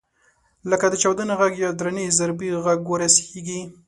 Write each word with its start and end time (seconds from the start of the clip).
لکه 0.69 0.85
د 0.89 0.95
چاودنې 1.01 1.33
غږ 1.39 1.53
یا 1.63 1.69
درنې 1.79 2.05
ضربې 2.17 2.49
غږ 2.65 2.79
ورسېږي. 2.87 3.61